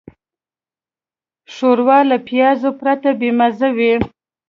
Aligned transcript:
ښوروا 1.53 1.99
له 2.09 2.17
پیازو 2.27 2.69
پرته 2.79 3.09
بېمزه 3.19 3.69
وي. 3.77 3.93